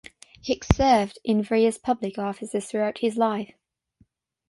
[0.41, 3.53] Hicks served in various public offices throughout his life.